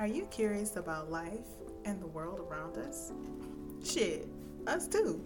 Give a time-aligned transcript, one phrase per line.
[0.00, 1.46] Are you curious about life
[1.84, 3.12] and the world around us?
[3.84, 4.26] Shit,
[4.66, 5.22] us too.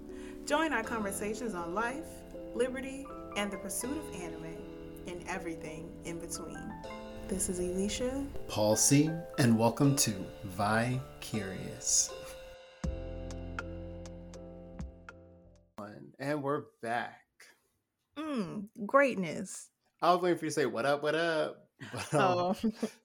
[0.46, 2.08] Join our conversations on life,
[2.56, 3.06] liberty,
[3.36, 4.56] and the pursuit of anime,
[5.06, 6.58] and everything in between.
[7.28, 12.10] This is Elisha, Paul C, and welcome to Vi Curious.
[16.18, 17.20] And we're back.
[18.18, 19.68] Mm, greatness.
[20.02, 21.60] I was waiting for you to say what up, what up.
[21.92, 22.70] But, um, Oh,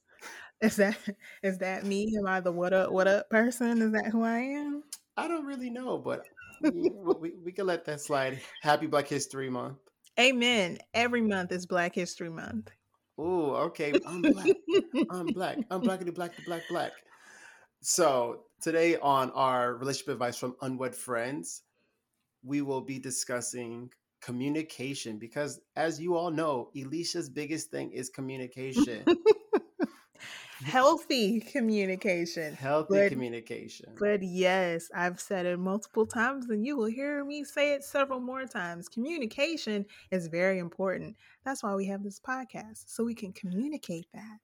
[0.62, 0.98] is that
[1.44, 2.16] is that me?
[2.18, 3.82] Am I the what up, what up person?
[3.82, 4.84] Is that who I am?
[5.18, 6.26] I don't really know, but
[6.62, 8.40] we, we, we can let that slide.
[8.62, 9.78] Happy Black History Month.
[10.20, 10.78] Amen.
[10.94, 12.72] Every month is Black History Month.
[13.20, 13.94] Ooh, okay.
[14.06, 14.48] I'm black.
[15.10, 15.58] I'm black.
[15.70, 16.92] I'm blackity black to black black.
[17.82, 21.64] So today on our relationship advice from unwed friends,
[22.44, 23.90] we will be discussing
[24.22, 29.04] communication because as you all know, Elisha's biggest thing is communication.
[30.64, 32.54] Healthy communication.
[32.54, 33.94] Healthy But- communication.
[34.00, 38.20] But yes, I've said it multiple times, and you will hear me say it several
[38.20, 38.90] more times.
[38.90, 41.16] Communication is very important.
[41.46, 44.38] That's why we have this podcast, so we can communicate that.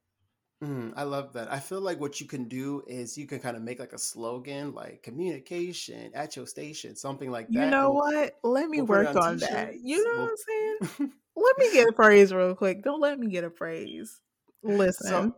[0.63, 1.51] Mm, I love that.
[1.51, 3.97] I feel like what you can do is you can kind of make like a
[3.97, 7.53] slogan, like communication at your station, something like that.
[7.65, 8.35] You know and what?
[8.41, 9.79] Let me we'll work on on that.
[9.81, 11.11] You know We'll- what I'm saying?
[11.37, 12.81] Let me get a phrase real quick.
[12.81, 14.21] Don't let me get a phrase.
[14.65, 15.33] Listen.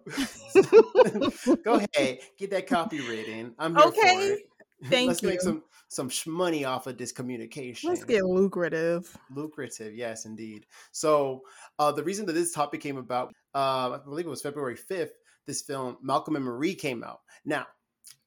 [0.49, 3.53] So, go ahead, get that copy written.
[3.59, 4.39] I'm here Okay, for it.
[4.89, 5.07] thank you.
[5.07, 7.89] Let's make some some sh- money off of this communication.
[7.89, 9.15] Let's get lucrative.
[9.29, 9.95] lucrative.
[9.95, 10.65] Yes, indeed.
[10.91, 11.41] So
[11.79, 15.13] uh, the reason that this topic came about, uh, I believe it was February fifth.
[15.45, 17.19] This film, Malcolm and Marie, came out.
[17.45, 17.67] Now,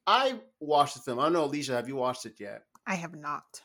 [0.07, 1.19] I watched the film.
[1.19, 2.63] I don't know, Alicia, have you watched it yet?
[2.87, 3.61] I have not.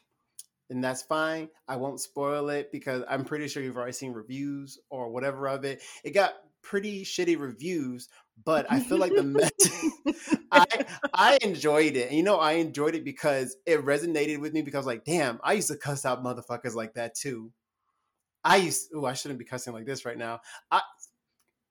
[0.69, 1.49] and that's fine.
[1.69, 5.65] I won't spoil it because I'm pretty sure you've already seen reviews or whatever of
[5.65, 5.81] it.
[6.05, 6.35] It got
[6.69, 8.09] pretty shitty reviews,
[8.45, 9.73] but I feel like the message.
[10.53, 10.67] I
[11.15, 14.87] I enjoyed it, and you know I enjoyed it because it resonated with me because
[14.87, 17.53] like, damn, I used to cuss out motherfuckers like that too.
[18.45, 18.91] I used.
[18.95, 20.41] Oh, I shouldn't be cussing like this right now.
[20.71, 20.81] I.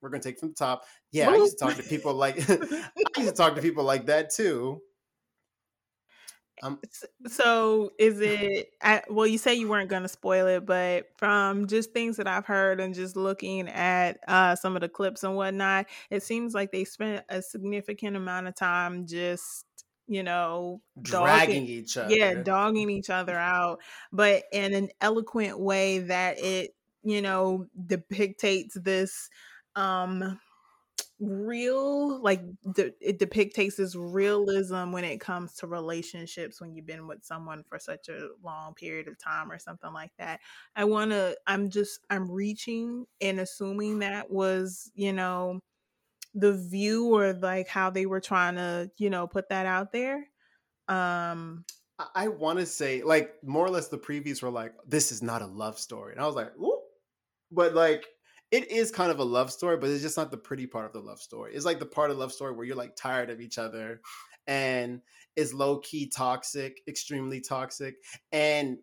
[0.01, 0.83] We're gonna take from the top.
[1.11, 4.05] Yeah, I used to talk to people like I used to talk to people like
[4.05, 4.81] that too.
[6.63, 6.79] Um,
[7.27, 8.69] So is it?
[8.81, 12.27] I, well, you say you weren't going to spoil it, but from just things that
[12.27, 16.53] I've heard and just looking at uh, some of the clips and whatnot, it seems
[16.53, 19.65] like they spent a significant amount of time just,
[20.07, 22.15] you know, dragging dogging, each other.
[22.15, 23.79] yeah, dogging each other out,
[24.11, 29.29] but in an eloquent way that it, you know, depictates this
[29.75, 30.39] um
[31.19, 32.41] real like
[32.73, 37.63] de- it depicts this realism when it comes to relationships when you've been with someone
[37.63, 40.41] for such a long period of time or something like that.
[40.75, 45.61] I want to i'm just i'm reaching and assuming that was you know
[46.33, 50.27] the view or like how they were trying to you know put that out there
[50.89, 51.63] um
[52.13, 55.41] I, want to say, like, more or less, the previews were like, "This is not
[55.41, 56.81] a love story," and I was like, "Ooh,"
[57.51, 58.05] but like,
[58.51, 60.93] it is kind of a love story, but it's just not the pretty part of
[60.93, 61.53] the love story.
[61.53, 64.01] It's like the part of love story where you're like tired of each other,
[64.47, 65.01] and
[65.35, 67.95] it's low key toxic, extremely toxic,
[68.31, 68.77] and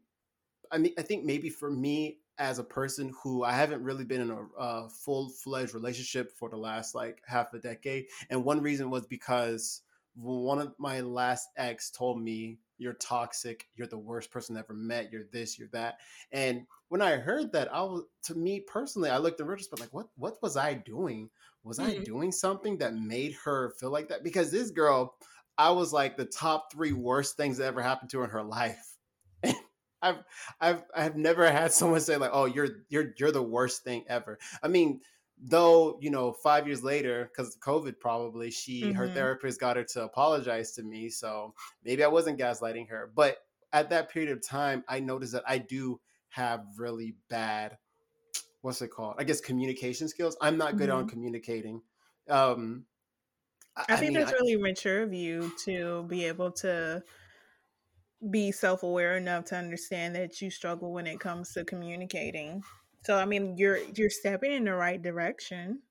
[0.70, 4.22] I mean, I think maybe for me as a person who I haven't really been
[4.22, 8.62] in a uh, full fledged relationship for the last like half a decade, and one
[8.62, 9.82] reason was because
[10.14, 14.74] one of my last ex told me you're toxic you're the worst person I ever
[14.74, 15.98] met you're this you're that
[16.32, 19.92] and when i heard that i was to me personally i looked in retrospect like
[19.92, 21.30] what what was i doing
[21.62, 22.04] was i Mhm.
[22.04, 25.16] doing something that made her feel like that because this girl
[25.58, 28.42] i was like the top three worst things that ever happened to her in her
[28.42, 28.98] life
[30.02, 30.24] I've
[30.60, 34.38] I've I've never had someone say like, "Oh, you're you're you're the worst thing ever."
[34.62, 35.00] I mean,
[35.38, 39.08] though you know, five years later, because of COVID, probably she her Mhm.
[39.08, 41.54] therapist got her to apologize to me, so
[41.84, 43.10] maybe I wasn't gaslighting her.
[43.14, 43.38] But
[43.72, 46.00] at that period of time, I noticed that I do
[46.30, 47.78] have really bad,
[48.62, 49.16] what's it called?
[49.18, 50.36] I guess communication skills.
[50.40, 51.82] I'm not good on communicating.
[52.28, 52.86] Um,
[53.88, 57.02] I think mean, that's really mature of you to be able to
[58.30, 62.62] be self aware enough to understand that you struggle when it comes to communicating.
[63.02, 65.82] So I mean you're you're stepping in the right direction.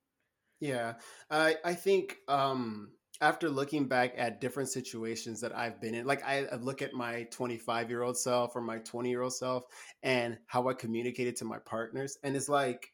[0.60, 0.96] Yeah,
[1.30, 6.24] I I think um after looking back at different situations that I've been in, like
[6.24, 9.66] I, look at my 25 year old self or my 20 year old self
[10.04, 12.94] and how I communicated to my partners, and it's like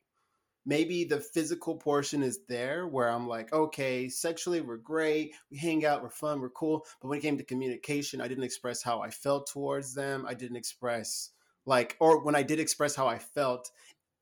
[0.66, 5.86] maybe the physical portion is there where I'm like, okay, sexually we're great, we hang
[5.86, 9.02] out, we're fun, we're cool, but when it came to communication, I didn't express how
[9.02, 10.26] I felt towards them.
[10.28, 11.32] I didn't express
[11.66, 13.72] like, or when I did express how I felt,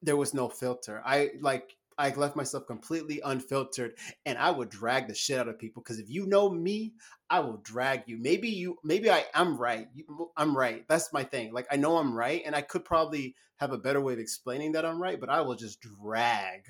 [0.01, 1.01] there was no filter.
[1.05, 3.93] I like I left myself completely unfiltered
[4.25, 6.93] and I would drag the shit out of people because if you know me,
[7.29, 8.17] I will drag you.
[8.17, 9.87] Maybe you, maybe I am right.
[10.35, 10.85] I'm right.
[10.89, 11.53] That's my thing.
[11.53, 14.73] Like I know I'm right and I could probably have a better way of explaining
[14.73, 16.65] that I'm right, but I will just drag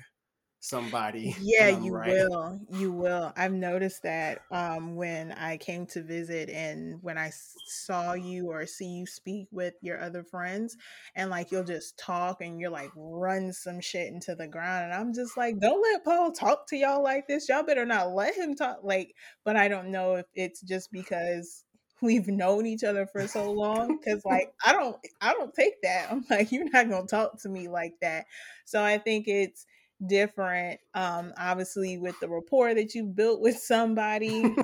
[0.66, 1.34] somebody.
[1.46, 2.08] Yeah, you right.
[2.08, 2.60] will.
[2.70, 3.32] You will.
[3.36, 7.30] I've noticed that um, when I came to visit and when I
[7.66, 10.76] saw you or see you speak with your other friends,
[11.14, 14.84] and like you'll just talk and you're like run some shit into the ground.
[14.84, 17.48] And I'm just like, don't let Paul talk to y'all like this.
[17.48, 18.80] Y'all better not let him talk.
[18.82, 19.14] Like,
[19.44, 21.64] but I don't know if it's just because
[22.02, 26.08] we've known each other for so long because like i don't i don't take that
[26.10, 28.26] i'm like you're not gonna talk to me like that
[28.66, 29.66] so i think it's
[30.04, 34.42] different um obviously with the rapport that you built with somebody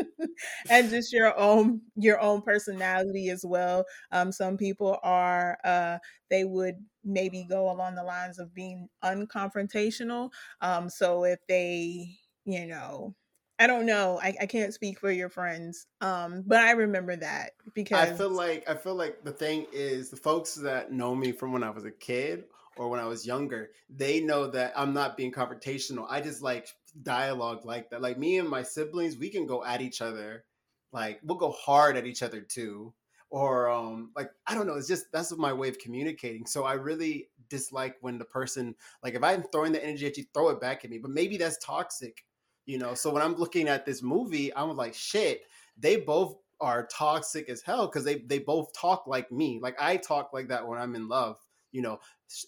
[0.68, 5.96] and just your own your own personality as well um some people are uh
[6.28, 10.30] they would maybe go along the lines of being unconfrontational
[10.60, 12.06] um so if they
[12.44, 13.14] you know
[13.58, 14.18] I don't know.
[14.20, 15.86] I, I can't speak for your friends.
[16.00, 20.10] Um, but I remember that because I feel like I feel like the thing is
[20.10, 22.44] the folks that know me from when I was a kid
[22.76, 26.06] or when I was younger, they know that I'm not being confrontational.
[26.08, 26.68] I just like
[27.02, 28.02] dialogue like that.
[28.02, 30.44] Like me and my siblings, we can go at each other.
[30.92, 32.94] Like we'll go hard at each other too.
[33.30, 36.46] Or um like I don't know, it's just that's my way of communicating.
[36.46, 40.24] So I really dislike when the person like if I'm throwing the energy at you,
[40.32, 40.98] throw it back at me.
[40.98, 42.24] But maybe that's toxic,
[42.66, 42.94] you know.
[42.94, 45.42] So when I'm looking at this movie, I'm like, shit,
[45.76, 49.58] they both are toxic as hell because they they both talk like me.
[49.60, 51.38] Like I talk like that when I'm in love
[51.74, 51.98] you know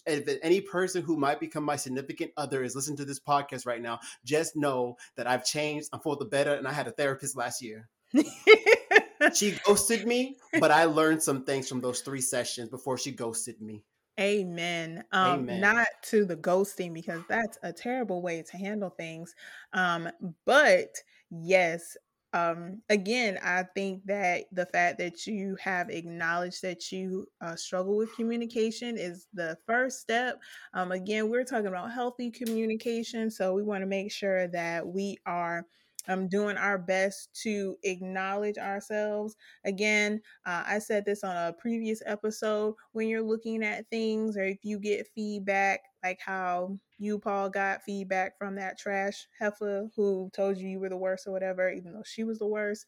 [0.05, 3.81] if any person who might become my significant other is listening to this podcast right
[3.81, 7.35] now just know that i've changed i'm for the better and i had a therapist
[7.35, 7.89] last year
[9.33, 13.61] she ghosted me but i learned some things from those three sessions before she ghosted
[13.61, 13.83] me
[14.19, 15.03] Amen.
[15.11, 15.61] Um, Amen.
[15.61, 19.35] Not to the ghosting because that's a terrible way to handle things.
[19.73, 20.09] Um,
[20.45, 20.95] but
[21.29, 21.95] yes,
[22.37, 27.97] um, again, I think that the fact that you have acknowledged that you uh, struggle
[27.97, 30.39] with communication is the first step.
[30.73, 35.17] Um, again, we're talking about healthy communication, so we want to make sure that we
[35.25, 35.65] are
[36.07, 39.35] um, doing our best to acknowledge ourselves.
[39.65, 44.43] Again, uh, I said this on a previous episode when you're looking at things or
[44.43, 50.29] if you get feedback, like how you, Paul, got feedback from that trash heifer who
[50.33, 52.85] told you you were the worst or whatever, even though she was the worst.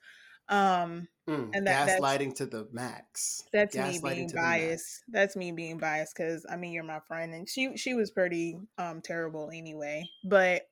[0.48, 3.44] Um, mm, and that, gaslighting to the max.
[3.54, 5.04] That's me being biased.
[5.10, 8.58] That's me being biased because I mean you're my friend, and she she was pretty
[8.78, 10.10] um terrible anyway.
[10.24, 10.64] But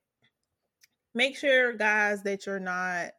[1.14, 3.12] make sure, guys, that you're not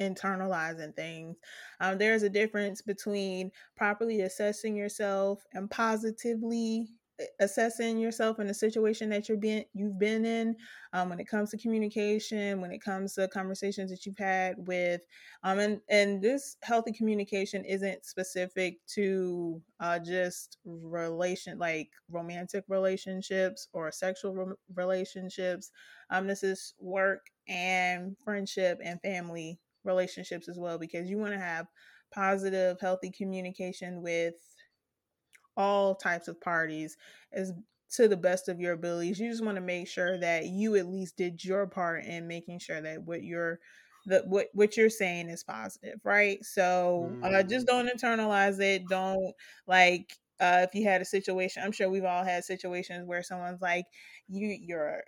[0.00, 1.36] internalizing things.
[1.80, 6.88] Um, there's a difference between properly assessing yourself and positively
[7.40, 10.54] assessing yourself in a situation that you're being you've been in
[10.92, 15.00] um, when it comes to communication when it comes to conversations that you've had with
[15.42, 23.68] um, and and this healthy communication isn't specific to uh, just relation like romantic relationships
[23.72, 25.70] or sexual re- relationships.
[26.10, 31.38] Um, this is work and friendship and family relationships as well because you want to
[31.38, 31.66] have
[32.12, 34.34] positive healthy communication with
[35.58, 36.96] all types of parties
[37.32, 37.52] as
[37.90, 39.18] to the best of your abilities.
[39.18, 42.60] You just want to make sure that you at least did your part in making
[42.60, 43.58] sure that what you're
[44.06, 46.42] that what what you're saying is positive, right?
[46.44, 47.70] So uh, just mm.
[47.70, 48.88] don't internalize it.
[48.88, 49.34] Don't
[49.66, 51.62] like uh, if you had a situation.
[51.64, 53.86] I'm sure we've all had situations where someone's like,
[54.28, 55.02] "You you're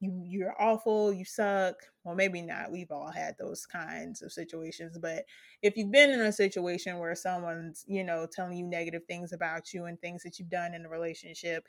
[0.00, 1.76] you you're awful, you suck.
[2.04, 2.70] Well, maybe not.
[2.70, 5.24] We've all had those kinds of situations, but
[5.62, 9.74] if you've been in a situation where someone's, you know, telling you negative things about
[9.74, 11.66] you and things that you've done in a relationship,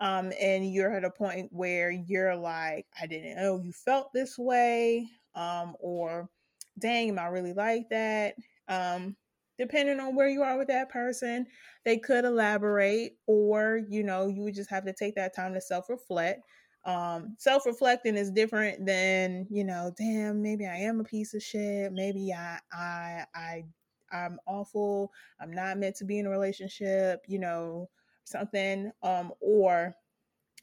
[0.00, 4.38] um, and you're at a point where you're like, I didn't know you felt this
[4.38, 6.30] way, um, or
[6.78, 8.36] dang, am I really like that?
[8.68, 9.16] Um,
[9.56, 11.46] depending on where you are with that person,
[11.84, 15.60] they could elaborate, or you know, you would just have to take that time to
[15.60, 16.42] self reflect
[16.86, 21.92] um self-reflecting is different than you know damn maybe i am a piece of shit.
[21.92, 23.64] Maybe i i i
[24.12, 25.10] i'm awful.
[25.40, 27.88] I'm not meant to be in a relationship you know
[28.24, 29.94] something um or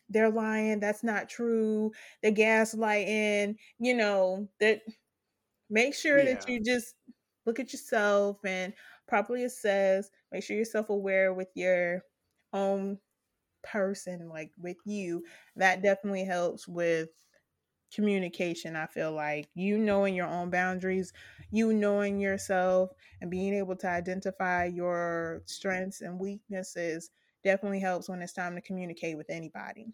[0.10, 1.92] they're lying that's not true.
[2.22, 4.82] They're gaslighting you know that
[5.70, 6.34] make sure yeah.
[6.34, 6.96] that you just
[7.46, 8.74] look at yourself and
[9.08, 10.10] properly assess.
[10.32, 12.04] Make sure you're self-aware with your
[12.54, 12.98] own
[13.64, 15.24] person like with you
[15.56, 17.10] that definitely helps with
[17.94, 19.50] communication i feel like.
[19.54, 21.12] You knowing your own boundaries
[21.52, 27.12] you knowing yourself and being able to identify your strengths and weaknesses
[27.44, 29.94] definitely helps when it's time to communicate with anybody.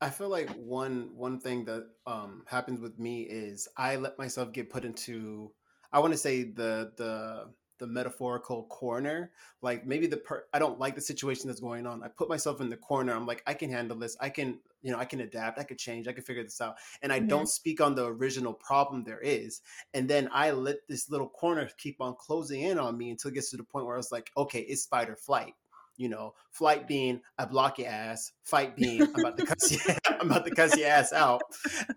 [0.00, 4.52] I feel like one one thing that um happens with me is I let myself
[4.52, 5.52] get put into
[5.92, 9.30] I want to say the the the metaphorical corner
[9.62, 12.02] like maybe the per- i don't like the situation that's going on.
[12.02, 13.14] I put myself in the corner.
[13.14, 14.16] I'm like i can handle this.
[14.20, 15.58] I can you know i can adapt.
[15.58, 16.08] I could change.
[16.08, 16.76] I can figure this out.
[17.02, 17.28] And i mm-hmm.
[17.28, 19.60] don't speak on the original problem there is.
[19.94, 23.34] And then i let this little corner keep on closing in on me until it
[23.34, 25.54] gets to the point where i was like okay it's fight or flight.
[25.98, 29.94] You know, flight being I block your ass, fight being I'm about to cuss you,
[30.20, 31.40] I'm about to cuss your ass out.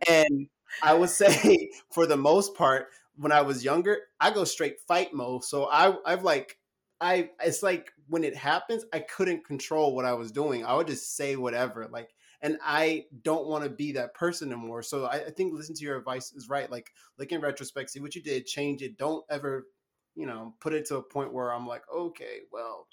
[0.07, 0.48] And
[0.81, 2.88] I would say for the most part,
[3.20, 5.44] when I was younger, I go straight fight mode.
[5.44, 6.58] So I I've like
[7.02, 10.66] I it's like when it happens, I couldn't control what I was doing.
[10.66, 11.88] I would just say whatever.
[11.92, 14.82] Like and I don't want to be that person anymore.
[14.82, 16.72] So I, I think listen to your advice is right.
[16.72, 18.98] Like look in retrospect, see what you did, change it.
[18.98, 19.68] Don't ever,
[20.16, 22.88] you know, put it to a point where I'm like, okay, well,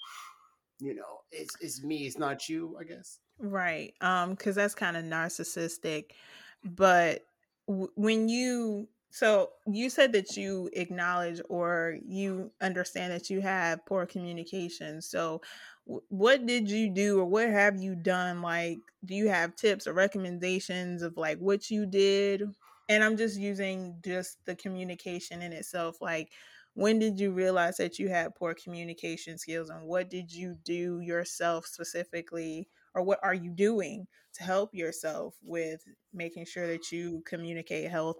[0.79, 3.19] you know, it's it's me, it's not you, I guess.
[3.39, 3.93] Right.
[4.01, 6.11] Um, because that's kind of narcissistic.
[6.65, 7.25] But
[7.67, 13.85] w- when you so you said that you acknowledge or you understand that you have
[13.85, 15.01] poor communication.
[15.01, 15.41] So
[15.85, 18.41] what did you do or what have you done?
[18.41, 22.43] Like, do you have tips or recommendations of like what you did?
[22.89, 26.01] And I'm just using just the communication in itself.
[26.01, 26.31] Like,
[26.73, 30.99] when did you realize that you had poor communication skills and what did you do
[30.99, 35.81] yourself specifically or what are you doing to help yourself with
[36.13, 38.17] making sure that you communicate health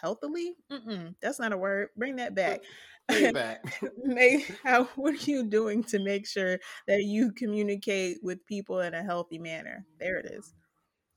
[0.00, 0.54] healthily?
[0.70, 2.60] Mm-mm, that's not a word bring that back.
[3.08, 3.82] bring back.
[4.04, 8.94] Make how what are you doing to make sure that you communicate with people in
[8.94, 9.84] a healthy manner?
[9.98, 10.54] There it is.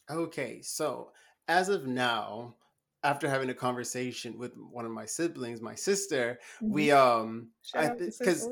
[0.10, 1.12] Okay so
[1.48, 2.56] as of now
[3.04, 6.74] after having a conversation with one of my siblings, my sister, mm-hmm.
[6.74, 8.50] we um because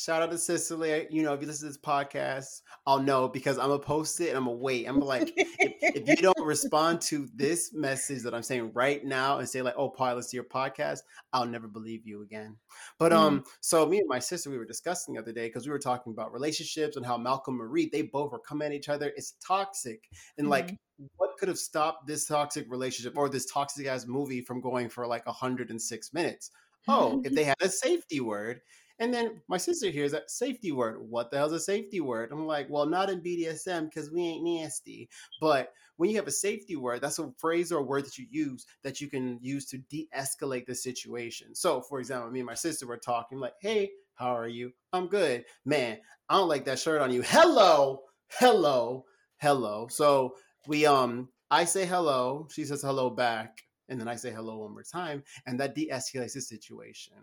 [0.00, 1.06] shout out to Cicely.
[1.10, 4.28] You know, if you listen to this podcast, I'll know because I'm gonna post it
[4.28, 4.86] and I'm gonna wait.
[4.86, 9.38] I'm like, if, if, you don't respond to this message that I'm saying right now
[9.38, 11.00] and say like, "Oh, Paul, listen to your podcast,"
[11.32, 12.56] I'll never believe you again.
[12.98, 13.22] But mm-hmm.
[13.22, 15.78] um, so me and my sister we were discussing the other day because we were
[15.78, 19.12] talking about relationships and how Malcolm and Marie they both were coming at each other.
[19.16, 20.50] It's toxic and mm-hmm.
[20.50, 20.78] like
[21.16, 25.06] what could have stopped this toxic relationship or this toxic ass movie from going for
[25.06, 26.50] like 106 minutes?
[26.88, 28.62] Oh, if they had a safety word.
[29.00, 30.98] And then my sister hears that safety word.
[31.00, 32.30] What the hell's a safety word?
[32.30, 35.08] I'm like, well, not in BDSM because we ain't nasty.
[35.40, 38.26] But when you have a safety word, that's a phrase or a word that you
[38.30, 41.54] use that you can use to de escalate the situation.
[41.54, 44.70] So, for example, me and my sister were talking, like, hey, how are you?
[44.92, 45.46] I'm good.
[45.64, 47.22] Man, I don't like that shirt on you.
[47.22, 48.02] Hello,
[48.38, 49.06] hello,
[49.38, 49.88] hello.
[49.90, 50.34] So
[50.66, 54.72] we um I say hello, she says hello back, and then I say hello one
[54.72, 57.14] more time, and that de-escalates the situation.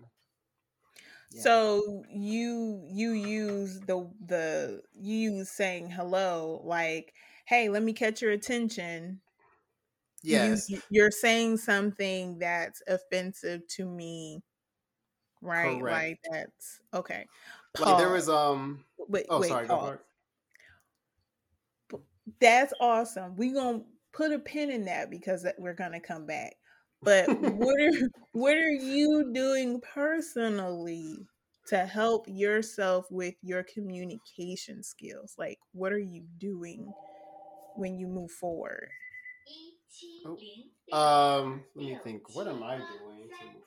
[1.31, 1.41] Yeah.
[1.41, 7.13] So you you use the the you use saying hello like,
[7.46, 9.19] hey, let me catch your attention.
[10.24, 10.69] Yes.
[10.69, 14.41] You, you're saying something that's offensive to me.
[15.41, 15.79] Right?
[15.79, 15.93] Correct.
[15.93, 17.25] Like that's okay.
[17.79, 20.00] Like there was um wait, oh wait, sorry, go
[22.39, 23.36] that's awesome.
[23.36, 23.81] We're gonna
[24.13, 26.55] put a pin in that because we're gonna come back.
[27.01, 31.27] But what are what are you doing personally
[31.68, 35.36] to help yourself with your communication skills?
[35.38, 36.96] Like what are you doing
[37.75, 38.89] when you move forward?
[40.25, 40.39] Oh,
[40.92, 42.30] um, let me think.
[42.30, 43.63] What am I doing to move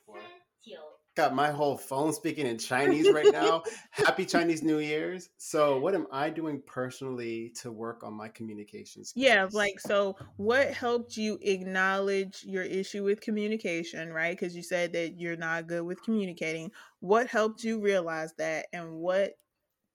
[1.15, 3.63] Got my whole phone speaking in Chinese right now.
[3.91, 5.29] Happy Chinese New Year's.
[5.37, 9.25] So, what am I doing personally to work on my communication skills?
[9.25, 14.37] Yeah, like so what helped you acknowledge your issue with communication, right?
[14.37, 16.71] Cuz you said that you're not good with communicating.
[16.99, 19.33] What helped you realize that and what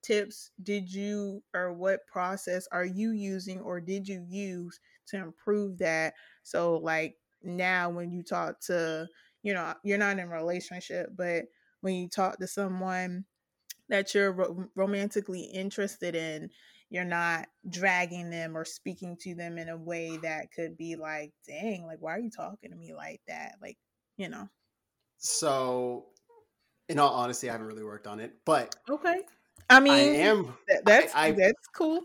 [0.03, 5.79] tips did you or what process are you using or did you use to improve
[5.79, 6.15] that?
[6.43, 9.09] So like now when you talk to
[9.47, 11.45] you know you're not in a relationship but
[11.81, 13.25] when you talk to someone
[13.89, 16.51] that you're ro- romantically interested in
[16.91, 21.33] you're not dragging them or speaking to them in a way that could be like
[21.47, 23.55] dang like why are you talking to me like that?
[23.63, 23.79] Like
[24.17, 24.49] you know?
[25.19, 26.07] So
[26.89, 29.23] in all honesty i haven't really worked on it but okay.
[29.71, 32.03] I mean i am that's I, I, that's cool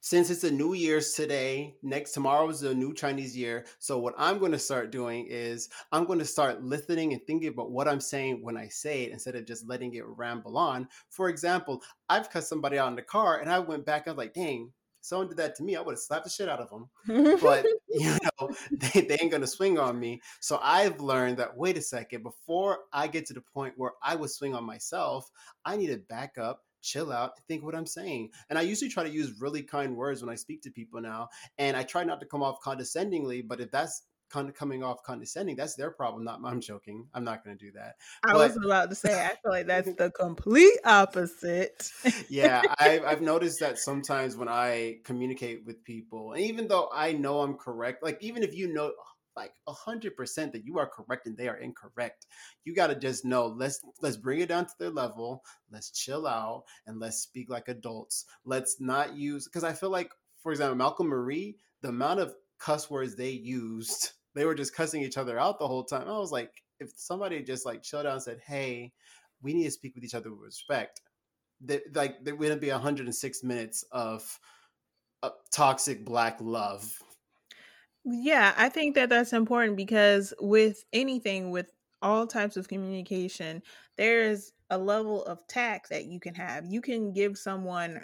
[0.00, 4.14] since it's a new year's today next tomorrow is a new chinese year so what
[4.16, 7.88] i'm going to start doing is i'm going to start listening and thinking about what
[7.88, 10.86] i'm saying when i say it instead of just letting it ramble on.
[11.10, 14.18] For example i've cut somebody out in the car and i went back i was
[14.18, 16.70] like dang someone did that to me i would have slapped the shit out of
[16.70, 20.20] them but you know they, they ain't going to swing on me.
[20.40, 24.14] So i've learned that wait a second before i get to the point where i
[24.14, 25.28] would swing on myself
[25.64, 28.30] i need to back up chill out and think what I'm saying.
[28.50, 31.28] And I usually try to use really kind words when I speak to people now.
[31.58, 35.02] And I try not to come off condescendingly, but if that's kind of coming off
[35.02, 37.06] condescending, that's their problem, not I'm joking.
[37.14, 37.96] I'm not going to do that.
[38.24, 41.90] I but, was about to say, I feel like that's the complete opposite.
[42.28, 47.12] yeah, I've, I've noticed that sometimes when I communicate with people, and even though I
[47.12, 48.92] know I'm correct, like even if you know
[49.38, 52.26] like a hundred percent that you are correct and they are incorrect.
[52.64, 55.44] You got to just know let's let's bring it down to their level.
[55.70, 58.24] Let's chill out and let's speak like adults.
[58.44, 60.10] Let's not use because I feel like,
[60.42, 65.02] for example, Malcolm Marie, the amount of cuss words they used, they were just cussing
[65.02, 66.08] each other out the whole time.
[66.08, 68.92] I was like, if somebody just like chilled out and said, "Hey,
[69.40, 71.00] we need to speak with each other with respect,"
[71.66, 74.38] that like there wouldn't be 106 minutes of
[75.22, 76.98] uh, toxic black love
[78.04, 83.62] yeah, I think that that's important because with anything, with all types of communication,
[83.96, 86.64] there's a level of tact that you can have.
[86.66, 88.02] You can give someone,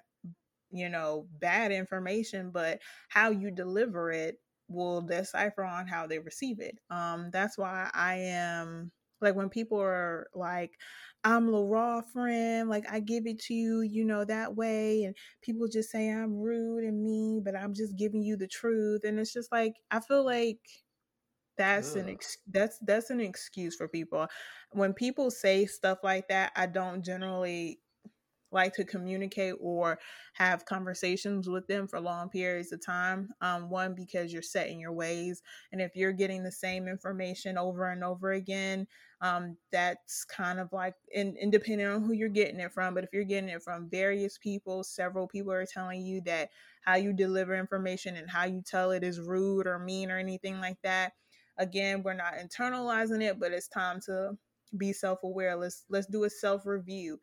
[0.70, 6.60] you know, bad information, but how you deliver it will decipher on how they receive
[6.60, 6.78] it.
[6.90, 10.72] Um, that's why I am like when people are like,
[11.24, 15.04] I'm the raw friend, like I give it to you, you know, that way.
[15.04, 19.02] And people just say I'm rude and mean, but I'm just giving you the truth.
[19.04, 20.58] And it's just like I feel like
[21.56, 21.96] that's Ugh.
[21.96, 24.26] an ex- that's that's an excuse for people.
[24.72, 27.80] When people say stuff like that, I don't generally
[28.54, 29.98] like to communicate or
[30.32, 33.28] have conversations with them for long periods of time.
[33.42, 35.42] Um, one, because you're set in your ways.
[35.72, 38.86] And if you're getting the same information over and over again,
[39.20, 43.04] um, that's kind of like, and, and depending on who you're getting it from, but
[43.04, 46.50] if you're getting it from various people, several people are telling you that
[46.82, 50.60] how you deliver information and how you tell it is rude or mean or anything
[50.60, 51.12] like that.
[51.58, 54.32] Again, we're not internalizing it, but it's time to
[54.76, 55.56] be self-aware.
[55.56, 57.20] Let's let's do a self-review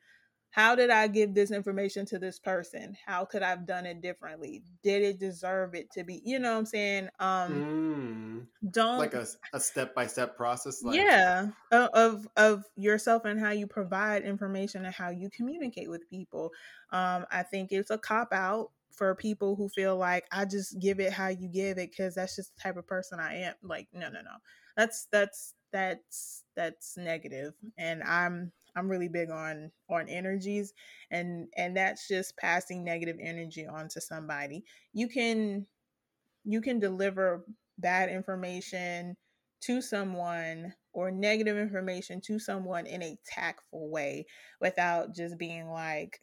[0.51, 2.95] how did I give this information to this person?
[3.05, 4.63] How could I've done it differently?
[4.83, 6.21] Did it deserve it to be?
[6.25, 7.09] You know what I'm saying?
[7.19, 13.51] Um mm, don't like a, a step-by-step process like Yeah, of of yourself and how
[13.51, 16.51] you provide information and how you communicate with people.
[16.91, 20.99] Um I think it's a cop out for people who feel like I just give
[20.99, 23.55] it how you give it cuz that's just the type of person I am.
[23.61, 24.37] Like no, no, no.
[24.75, 30.73] That's that's that's that's negative and I'm I'm really big on on energies
[31.09, 34.63] and and that's just passing negative energy on to somebody.
[34.93, 35.65] You can
[36.43, 37.45] you can deliver
[37.77, 39.17] bad information
[39.61, 44.25] to someone or negative information to someone in a tactful way
[44.59, 46.19] without just being like,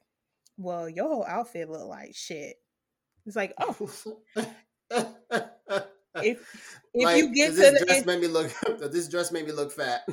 [0.56, 2.56] well, your whole outfit look like shit.
[3.26, 3.76] It's like, oh,
[6.22, 6.38] if
[6.94, 8.50] if like, you get to this the, dress made me look
[8.90, 10.08] this dress made me look fat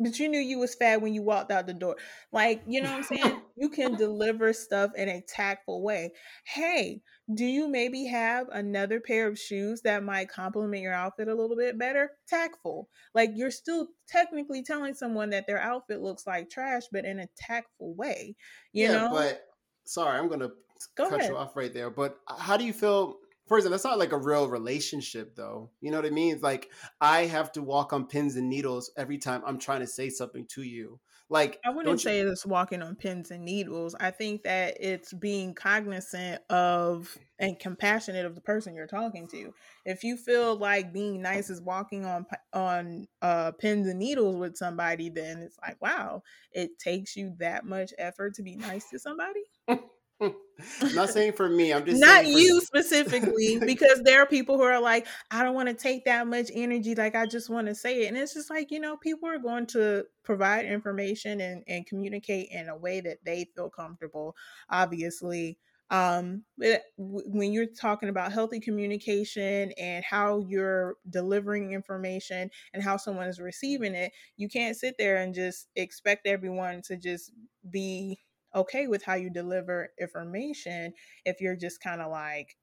[0.00, 1.96] but you knew you was fat when you walked out the door.
[2.32, 3.42] Like, you know what I'm saying?
[3.56, 6.12] you can deliver stuff in a tactful way.
[6.44, 11.34] Hey, do you maybe have another pair of shoes that might complement your outfit a
[11.34, 12.12] little bit better?
[12.28, 12.88] Tactful.
[13.14, 17.28] Like you're still technically telling someone that their outfit looks like trash, but in a
[17.36, 18.36] tactful way.
[18.72, 19.10] You yeah, know?
[19.12, 19.42] But
[19.84, 20.50] sorry, I'm gonna
[20.96, 21.30] Go cut ahead.
[21.30, 21.90] you off right there.
[21.90, 23.16] But uh, how do you feel
[23.50, 25.70] for example, that's not like a real relationship though.
[25.80, 26.34] You know what I mean?
[26.34, 29.88] It's like I have to walk on pins and needles every time I'm trying to
[29.88, 31.00] say something to you.
[31.28, 32.30] Like I wouldn't say you...
[32.30, 33.96] it's walking on pins and needles.
[33.98, 39.52] I think that it's being cognizant of and compassionate of the person you're talking to.
[39.84, 44.58] If you feel like being nice is walking on on uh, pins and needles with
[44.58, 49.00] somebody, then it's like, wow, it takes you that much effort to be nice to
[49.00, 49.42] somebody.
[50.20, 51.72] I'm not saying for me.
[51.72, 55.68] I'm just not you specifically because there are people who are like, I don't want
[55.68, 56.94] to take that much energy.
[56.94, 59.38] Like I just want to say it, and it's just like you know, people are
[59.38, 64.36] going to provide information and and communicate in a way that they feel comfortable.
[64.68, 65.58] Obviously,
[65.90, 72.96] um, but when you're talking about healthy communication and how you're delivering information and how
[72.96, 77.32] someone is receiving it, you can't sit there and just expect everyone to just
[77.68, 78.20] be
[78.54, 80.92] okay with how you deliver information
[81.24, 82.56] if you're just kind of like,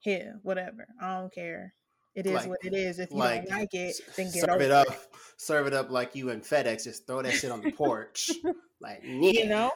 [0.00, 1.74] here, whatever, I don't care.
[2.14, 2.98] It is like, what it is.
[2.98, 4.88] If you like, don't like it, then get serve it up.
[4.88, 4.98] It.
[5.36, 6.82] Serve it up like you and FedEx.
[6.84, 8.30] Just throw that shit on the porch,
[8.80, 9.30] like yeah.
[9.30, 9.70] you know,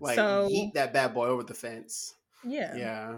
[0.00, 2.14] like so, eat that bad boy over the fence.
[2.42, 3.14] Yeah, yeah,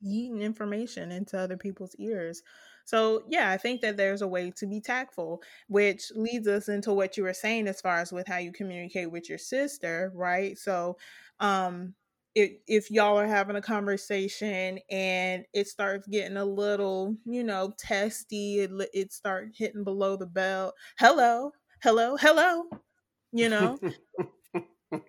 [0.00, 2.42] eating information into other people's ears.
[2.90, 6.92] So, yeah, I think that there's a way to be tactful, which leads us into
[6.92, 10.58] what you were saying as far as with how you communicate with your sister, right?
[10.58, 10.98] So,
[11.38, 11.94] um,
[12.34, 17.72] if, if y'all are having a conversation and it starts getting a little, you know,
[17.78, 20.74] testy, it, it start hitting below the belt.
[20.98, 21.52] Hello,
[21.84, 22.64] hello, hello,
[23.30, 23.78] you know.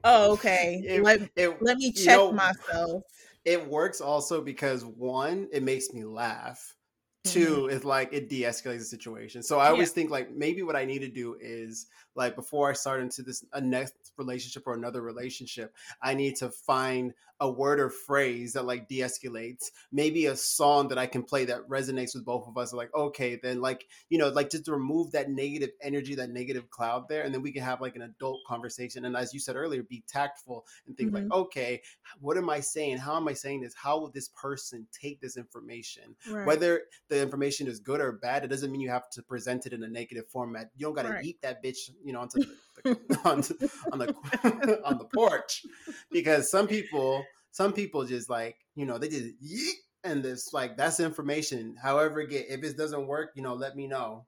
[0.04, 0.82] Oh, okay.
[0.86, 3.04] It, let, it, let me check you know, myself.
[3.44, 6.76] It works also because one, it makes me laugh.
[7.24, 7.76] Two, mm-hmm.
[7.76, 9.44] it's like it de-escalates the situation.
[9.44, 9.94] So I always yeah.
[9.94, 13.46] think like maybe what I need to do is like before I start into this
[13.54, 18.66] a next relationship or another relationship, I need to find a word or phrase that
[18.66, 19.72] like de-escalates.
[19.92, 22.72] Maybe a song that I can play that resonates with both of us.
[22.72, 27.10] Like okay, then like you know like just remove that negative energy, that negative cloud
[27.10, 29.06] there, and then we can have like an adult conversation.
[29.06, 31.30] And as you said earlier, be tactful and think mm-hmm.
[31.30, 31.82] like okay,
[32.20, 32.98] what am I saying?
[32.98, 33.74] How am I saying this?
[33.74, 36.16] How will this person take this information?
[36.30, 36.46] Right.
[36.46, 39.74] Whether the information is good or bad, it doesn't mean you have to present it
[39.74, 40.70] in a negative format.
[40.76, 41.26] You don't got to right.
[41.26, 43.54] eat that bitch you know, onto the, the onto,
[43.92, 45.66] on the on the porch,
[46.12, 50.78] because some people some people just like you know they just yeet, and it's like
[50.78, 51.76] that's information.
[51.82, 54.26] However, get if it doesn't work, you know, let me know.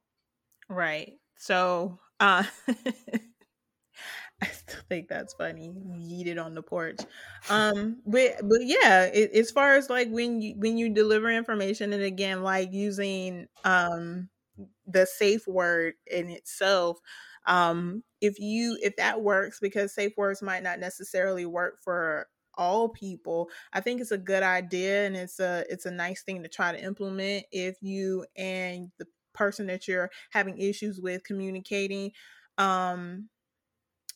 [0.69, 1.13] Right.
[1.37, 2.43] So, uh
[4.41, 5.73] I still think that's funny.
[5.87, 6.99] Yeet it on the porch.
[7.49, 11.93] Um, but but yeah, it, as far as like when you when you deliver information,
[11.93, 14.29] and again, like using um
[14.85, 16.99] the safe word in itself,
[17.45, 22.87] um, if you if that works, because safe words might not necessarily work for all
[22.89, 26.47] people i think it's a good idea and it's a it's a nice thing to
[26.47, 32.11] try to implement if you and the person that you're having issues with communicating
[32.59, 33.27] um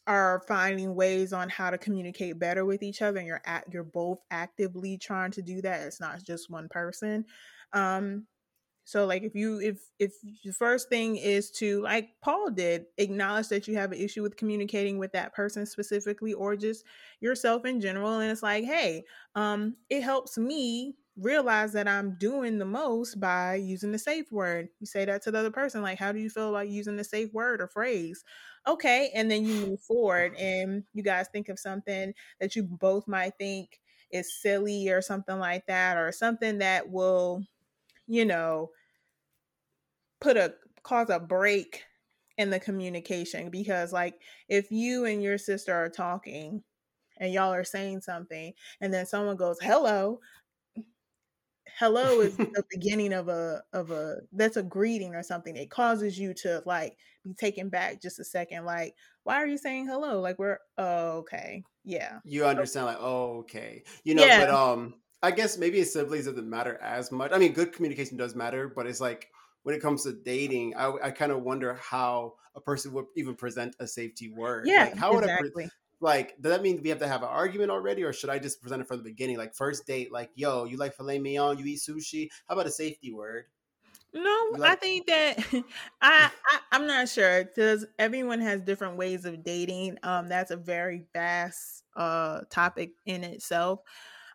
[0.08, 3.84] are finding ways on how to communicate better with each other and you're at you're
[3.84, 7.26] both actively trying to do that it's not just one person.
[7.74, 8.26] Um
[8.88, 10.13] so like if you if if
[10.45, 14.38] the first thing is to like Paul did, acknowledge that you have an issue with
[14.38, 16.86] communicating with that person specifically or just
[17.19, 19.04] yourself in general and it's like, "Hey,
[19.36, 24.69] um it helps me realize that I'm doing the most by using the safe word."
[24.80, 27.04] You say that to the other person like, "How do you feel about using the
[27.04, 28.23] safe word or phrase?"
[28.65, 33.08] Okay, and then you move forward and you guys think of something that you both
[33.08, 37.43] might think is silly or something like that or something that will
[38.08, 38.71] you know,
[40.19, 40.53] put a
[40.84, 41.84] cause a break
[42.38, 46.63] in the communication because like if you and your sister are talking
[47.19, 50.19] and y'all are saying something and then someone goes hello
[51.80, 56.17] hello is the beginning of a of a that's a greeting or something it causes
[56.17, 60.21] you to like be taken back just a second like why are you saying hello
[60.21, 64.45] like we're oh, okay yeah you understand like oh okay you know yeah.
[64.45, 67.32] but um I guess maybe siblings doesn't matter as much.
[67.34, 69.32] I mean, good communication does matter, but it's like
[69.67, 73.36] when it comes to dating, I, I kind of wonder how a person would even
[73.36, 74.65] present a safety word.
[74.65, 75.51] Yeah, like, how exactly.
[75.56, 78.13] would I pre- like does that mean we have to have an argument already, or
[78.13, 80.95] should I just present it from the beginning, like first date, like yo, you like
[80.95, 82.30] filet mignon, you eat sushi?
[82.47, 83.47] How about a safety word?
[84.13, 85.38] No, like- I think that
[86.01, 86.32] I,
[86.71, 89.97] I am not sure because everyone has different ways of dating.
[90.01, 93.82] Um, that's a very vast uh topic in itself.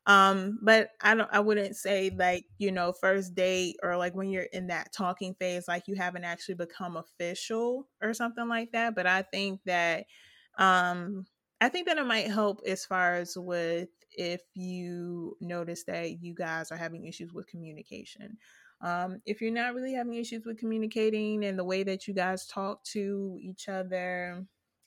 [0.06, 4.30] Um, but I don't I wouldn't say like, you know, first date or like when
[4.30, 8.94] you're in that talking phase, like you haven't actually become official or something like that.
[8.96, 10.06] But I think that
[10.58, 11.24] um
[11.60, 16.34] I think that it might help as far as with if you notice that you
[16.34, 18.36] guys are having issues with communication.
[18.80, 22.46] Um, if you're not really having issues with communicating and the way that you guys
[22.46, 24.44] talk to each other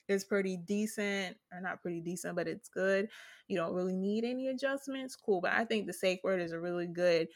[0.07, 3.09] is pretty decent, or not pretty decent, but it's good,
[3.47, 5.41] you don't really need any adjustments, cool.
[5.41, 7.27] But I think the safe word is a really good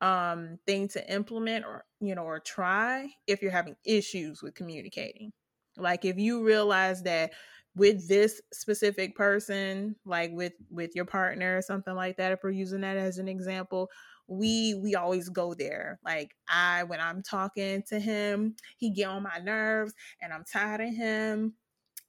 [0.00, 5.32] um thing to implement or you know or try if you're having issues with communicating.
[5.76, 7.32] Like if you realize that
[7.76, 12.50] with this specific person like with with your partner or something like that if we're
[12.50, 13.90] using that as an example
[14.28, 19.22] we we always go there like i when i'm talking to him he get on
[19.22, 21.52] my nerves and i'm tired of him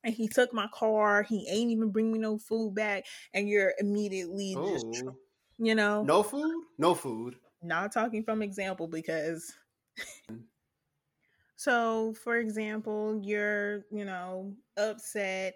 [0.05, 1.23] and he took my car.
[1.23, 4.71] He ain't even bring me no food back, and you're immediately Ooh.
[4.71, 5.03] just,
[5.57, 7.35] you know, no food, no food.
[7.61, 9.51] Not talking from example because.
[11.57, 15.55] so, for example, you're you know upset.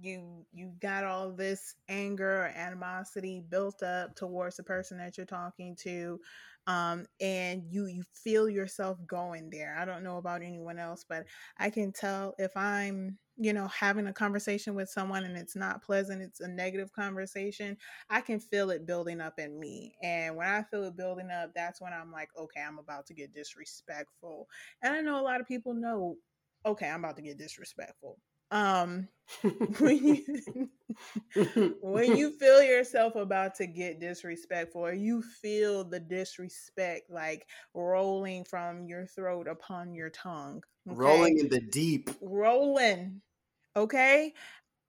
[0.00, 5.26] You you got all this anger or animosity built up towards the person that you're
[5.26, 6.20] talking to
[6.66, 9.76] um, and you you feel yourself going there.
[9.78, 11.24] I don't know about anyone else, but
[11.58, 15.82] I can tell if I'm you know having a conversation with someone and it's not
[15.82, 17.76] pleasant, it's a negative conversation.
[18.08, 21.52] I can feel it building up in me, and when I feel it building up,
[21.54, 24.46] that's when I'm like, okay, I'm about to get disrespectful.
[24.82, 26.16] And I know a lot of people know,
[26.66, 28.18] okay, I'm about to get disrespectful
[28.50, 29.06] um
[29.78, 30.70] when you
[31.80, 38.44] when you feel yourself about to get disrespectful or you feel the disrespect like rolling
[38.44, 40.96] from your throat upon your tongue okay?
[40.96, 43.20] rolling in the deep rolling
[43.76, 44.34] okay?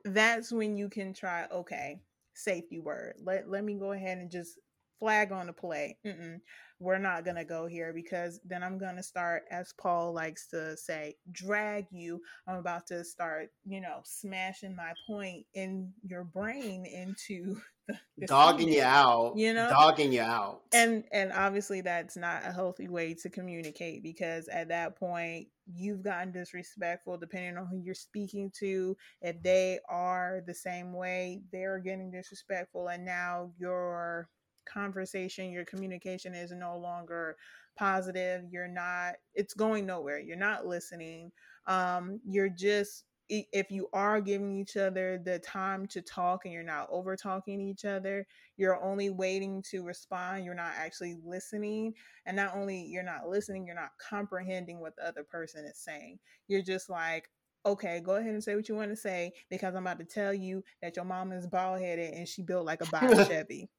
[0.06, 2.00] That's when you can try okay
[2.34, 3.16] safety word.
[3.24, 4.60] Let, let me go ahead and just
[5.02, 6.40] flag on the play Mm-mm,
[6.80, 11.16] we're not gonna go here because then i'm gonna start as paul likes to say
[11.32, 12.22] drag you.
[12.48, 18.28] I'm about to start you know smashing my point in your brain into the, the
[18.28, 19.70] dogging you out you know?
[19.70, 20.62] dogging you out.
[20.74, 26.04] And and obviously that's not a healthy way to communicate because at that point you've
[26.04, 28.96] gotten disrespectful depending on who you're speaking to.
[29.22, 34.30] If they are the same way they're getting disrespectful and now your
[34.66, 37.36] conversation your communication is no longer
[37.78, 41.32] positive you're not it's going nowhere you're not listening
[41.68, 46.64] um you're just if you are giving each other the time to talk and you're
[46.64, 51.94] not over talking each other, you're only waiting to respond, you're not actually listening.
[52.26, 56.20] And not only you're not listening, you're not comprehending what the other person is saying.
[56.50, 57.30] You're just like,
[57.66, 60.34] okay, go ahead and say what you want to say because I'm about to tell
[60.34, 63.70] you that your mom is bald headed and she built like a box Chevy.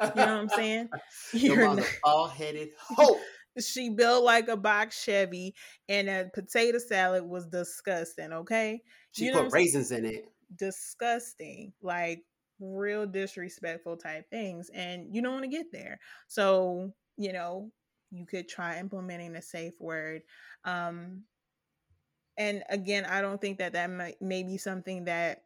[0.00, 0.88] You know what I'm saying?
[1.32, 3.18] Your mom's bald headed hoe
[3.60, 5.54] she built like a box Chevy,
[5.88, 8.32] and a potato salad was disgusting.
[8.32, 8.82] Okay,
[9.12, 10.28] she you put raisins in it.
[10.56, 12.22] Disgusting, like
[12.60, 15.98] real disrespectful type things, and you don't want to get there.
[16.26, 17.70] So you know
[18.10, 20.22] you could try implementing a safe word.
[20.64, 21.24] Um,
[22.36, 25.42] and again, I don't think that that might, may be something that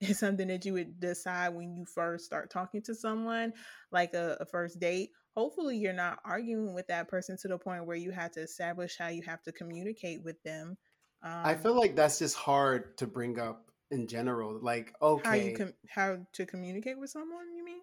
[0.00, 3.52] is something that you would decide when you first start talking to someone,
[3.90, 7.86] like a, a first date hopefully you're not arguing with that person to the point
[7.86, 10.76] where you have to establish how you have to communicate with them
[11.22, 15.34] um, i feel like that's just hard to bring up in general like okay how
[15.34, 17.78] you com- how to communicate with someone you mean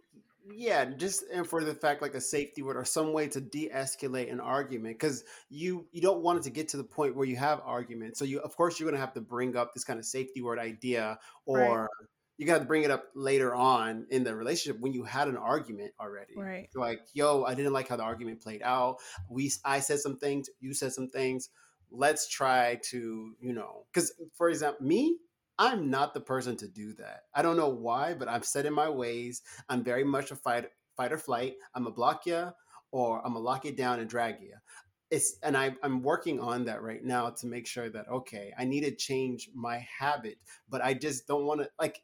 [0.54, 4.32] yeah just and for the fact like a safety word or some way to de-escalate
[4.32, 7.36] an argument because you you don't want it to get to the point where you
[7.36, 9.98] have arguments so you of course you're going to have to bring up this kind
[9.98, 11.90] of safety word idea or right
[12.38, 15.38] you got to bring it up later on in the relationship when you had an
[15.38, 16.34] argument already.
[16.36, 16.70] Right.
[16.76, 18.98] like, yo, I didn't like how the argument played out.
[19.30, 21.50] We, I said some things, you said some things.
[21.92, 25.18] Let's try to, you know, because for example, me,
[25.58, 27.22] I'm not the person to do that.
[27.34, 29.42] I don't know why, but I'm set in my ways.
[29.70, 30.66] I'm very much a fight,
[30.98, 31.56] fight or flight.
[31.74, 32.50] I'm a block you,
[32.92, 34.54] or I'm a lock it down and drag you
[35.12, 38.66] it's and I, i'm working on that right now to make sure that okay i
[38.66, 40.38] need to change my habit
[40.70, 42.02] but i just don't want to like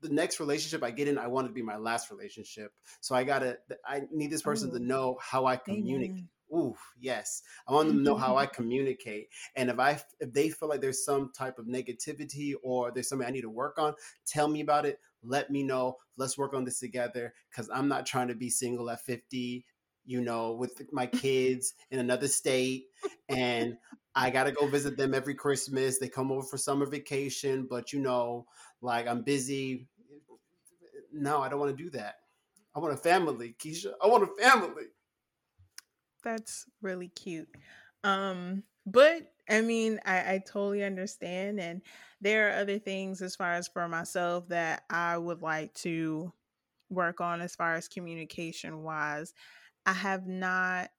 [0.00, 3.14] the next relationship i get in i want it to be my last relationship so
[3.14, 4.78] i gotta i need this person Ooh.
[4.78, 4.86] to oh.
[4.86, 7.42] know how i communicate Ooh, yes.
[7.66, 8.38] I want them to know how mm-hmm.
[8.38, 9.28] I communicate.
[9.56, 13.26] And if I if they feel like there's some type of negativity or there's something
[13.26, 13.94] I need to work on,
[14.26, 14.98] tell me about it.
[15.22, 15.96] Let me know.
[16.16, 17.32] Let's work on this together.
[17.54, 19.64] Cause I'm not trying to be single at 50
[20.04, 22.86] you know, with my kids in another state.
[23.28, 23.76] And
[24.14, 25.98] I got to go visit them every Christmas.
[25.98, 28.46] They come over for summer vacation, but you know,
[28.80, 29.86] like I'm busy.
[30.10, 32.16] Eh, eh, no, I don't want to do that.
[32.74, 33.92] I want a family, Keisha.
[34.02, 34.84] I want a family.
[36.22, 37.48] That's really cute.
[38.04, 41.60] Um, but I mean, I, I totally understand.
[41.60, 41.82] And
[42.20, 46.32] there are other things as far as for myself that I would like to
[46.90, 49.34] work on as far as communication wise.
[49.86, 50.90] I have not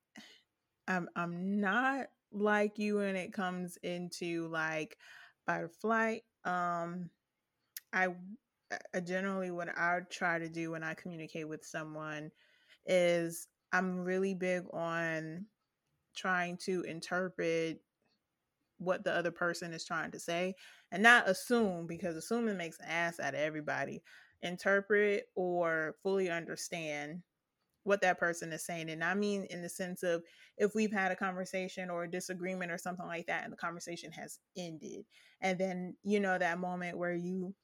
[0.86, 4.98] I'm I'm not like you when it comes into like
[5.46, 6.22] fight or flight.
[6.44, 7.10] Um
[7.92, 8.08] I,
[8.94, 12.30] I generally what I try to do when I communicate with someone
[12.86, 15.46] is I'm really big on
[16.14, 17.80] trying to interpret
[18.78, 20.54] what the other person is trying to say
[20.92, 24.00] and not assume because assuming makes an ass out of everybody.
[24.42, 27.22] Interpret or fully understand
[27.82, 28.90] what that person is saying.
[28.90, 30.22] And I mean, in the sense of
[30.56, 34.12] if we've had a conversation or a disagreement or something like that, and the conversation
[34.12, 35.04] has ended,
[35.40, 37.54] and then, you know, that moment where you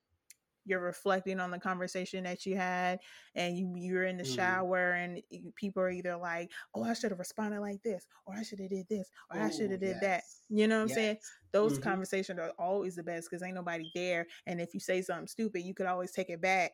[0.65, 2.99] you're reflecting on the conversation that you had
[3.35, 4.35] and you, you're in the mm.
[4.35, 5.23] shower and
[5.55, 8.71] people are either like oh i should have responded like this or i should have
[8.71, 10.01] did this or Ooh, i should have did yes.
[10.01, 11.17] that you know what i'm saying
[11.53, 11.89] those mm-hmm.
[11.89, 15.63] conversations are always the best because ain't nobody there and if you say something stupid
[15.63, 16.73] you could always take it back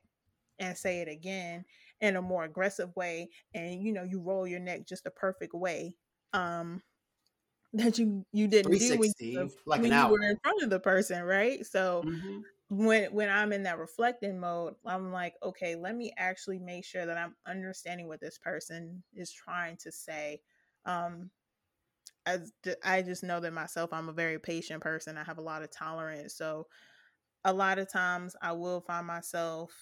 [0.59, 1.64] and say it again
[2.01, 5.55] in a more aggressive way and you know you roll your neck just the perfect
[5.55, 5.94] way
[6.33, 6.83] um
[7.72, 10.81] that you you didn't do when, you, like when you were in front of the
[10.81, 12.38] person right so mm-hmm.
[12.68, 17.07] When when i'm in that reflecting mode i'm like okay let me actually make sure
[17.07, 20.40] that i'm understanding what this person is trying to say
[20.85, 21.31] um
[22.24, 22.52] as
[22.85, 25.70] I just know that myself i'm a very patient person i have a lot of
[25.70, 26.66] tolerance so
[27.44, 29.72] a lot of times i will find myself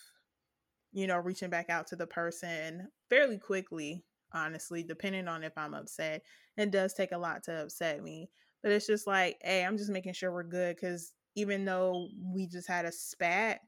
[0.94, 5.74] you know, reaching back out to the person fairly quickly, honestly, depending on if I'm
[5.74, 6.22] upset.
[6.56, 8.30] It does take a lot to upset me.
[8.62, 12.46] But it's just like, hey, I'm just making sure we're good because even though we
[12.46, 13.60] just had a spat,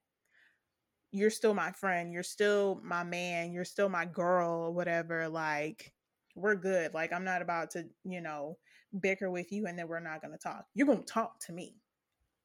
[1.13, 2.13] you're still my friend.
[2.13, 3.53] You're still my man.
[3.53, 5.29] You're still my girl or whatever.
[5.29, 5.93] Like,
[6.35, 6.95] we're good.
[6.95, 8.59] Like, I'm not about to, you know,
[9.01, 10.67] bicker with you and then we're not going to talk.
[10.75, 11.77] You're going to talk to me.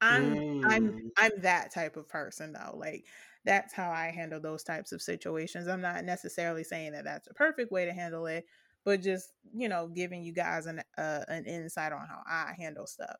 [0.01, 0.61] I'm mm.
[0.65, 2.75] I'm I'm that type of person though.
[2.75, 3.05] Like
[3.45, 5.67] that's how I handle those types of situations.
[5.67, 8.45] I'm not necessarily saying that that's a perfect way to handle it,
[8.83, 12.87] but just you know, giving you guys an uh, an insight on how I handle
[12.87, 13.17] stuff.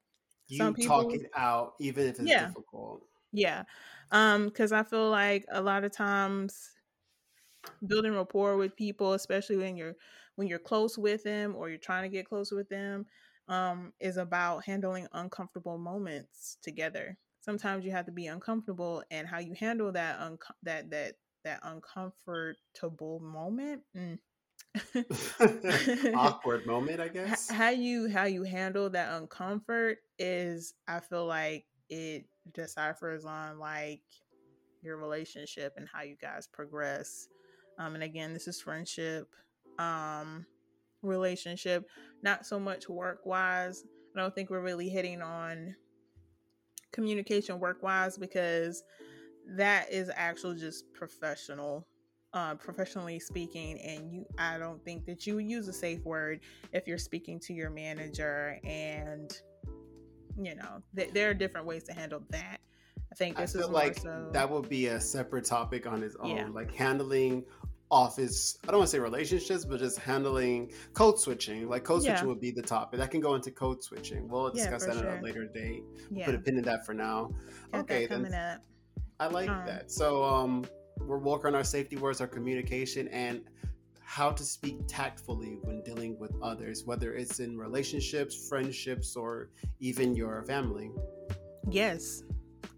[0.51, 3.07] You Some people, talk it out, even if it's yeah, difficult.
[3.33, 3.65] Yeah,
[4.11, 6.71] um, because I feel like a lot of times
[7.87, 9.95] building rapport with people, especially when you're
[10.35, 13.05] when you're close with them or you're trying to get close with them,
[13.47, 17.17] um, is about handling uncomfortable moments together.
[17.41, 21.59] Sometimes you have to be uncomfortable, and how you handle that un- that that that
[21.63, 23.83] uncomfortable moment.
[23.95, 24.19] Mm.
[26.15, 31.65] awkward moment i guess how you how you handle that uncomfort is i feel like
[31.89, 34.01] it deciphers on like
[34.81, 37.27] your relationship and how you guys progress
[37.79, 39.27] um and again this is friendship
[39.77, 40.45] um
[41.01, 41.87] relationship,
[42.21, 43.83] not so much work wise.
[44.15, 45.75] I don't think we're really hitting on
[46.91, 48.83] communication work wise because
[49.55, 51.87] that is actually just professional
[52.33, 56.39] uh, professionally speaking and you i don't think that you would use a safe word
[56.71, 59.41] if you're speaking to your manager and
[60.37, 62.59] you know th- there are different ways to handle that
[63.11, 64.29] i think this I is like so...
[64.31, 66.47] that would be a separate topic on its own yeah.
[66.53, 67.43] like handling
[67.89, 72.11] office i don't want to say relationships but just handling code switching like code yeah.
[72.11, 74.99] switching would be the topic that can go into code switching we'll discuss yeah, that
[75.01, 75.09] sure.
[75.09, 76.25] at a later date yeah.
[76.25, 77.29] put a pin in that for now
[77.73, 78.61] okay then up.
[79.19, 80.63] i like um, that so um
[80.99, 83.41] we're working on our safety words our communication and
[84.01, 89.49] how to speak tactfully when dealing with others whether it's in relationships friendships or
[89.79, 90.91] even your family
[91.69, 92.23] yes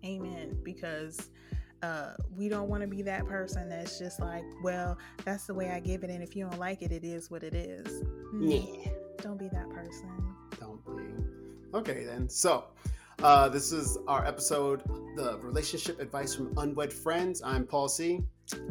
[0.06, 1.30] amen because
[1.84, 5.70] uh, we don't want to be that person that's just like, well, that's the way
[5.70, 8.04] I give it, and if you don't like it, it is what it is.
[8.40, 10.10] Yeah, don't be that person.
[10.60, 11.78] Don't be.
[11.78, 12.30] Okay, then.
[12.30, 12.66] So,
[13.24, 14.84] uh, this is our episode,
[15.16, 17.42] the relationship advice from unwed friends.
[17.44, 18.22] I'm Paul C.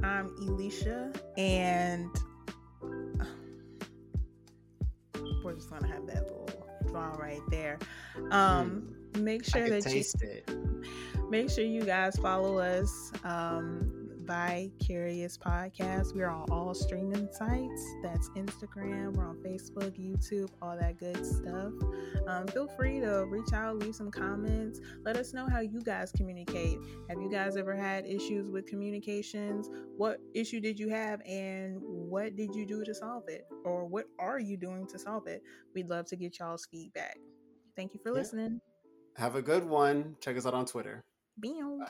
[0.03, 2.11] I'm Elisha, and
[5.43, 7.79] we're just gonna have that little draw right there.
[8.31, 9.23] Um, mm.
[9.23, 10.51] Make sure that you it
[11.31, 13.92] make sure you guys follow us um,
[14.27, 16.15] Vi-Curious Podcast.
[16.15, 17.85] We're on all streaming sites.
[18.03, 19.15] That's Instagram.
[19.15, 21.73] We're on Facebook, YouTube, all that good stuff.
[22.27, 24.81] Um, feel free to reach out, leave some comments.
[25.05, 26.79] Let us know how you guys communicate.
[27.09, 29.69] Have you guys ever had issues with communications?
[29.97, 34.07] What issue did you have, and what did you do to solve it, or what
[34.19, 35.43] are you doing to solve it?
[35.75, 37.17] We'd love to get y'all's feedback.
[37.77, 38.61] Thank you for listening.
[39.17, 40.17] Have a good one.
[40.21, 41.03] Check us out on Twitter.
[41.37, 41.89] Bye.